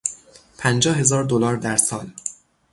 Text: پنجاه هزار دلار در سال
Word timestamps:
پنجاه 0.57 0.97
هزار 0.97 1.23
دلار 1.23 1.55
در 1.55 1.77
سال 1.77 2.11